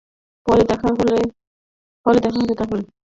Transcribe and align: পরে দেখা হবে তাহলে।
পরে 0.45 0.63
দেখা 0.65 0.85
হবে 0.87 1.03
তাহলে। 2.59 2.85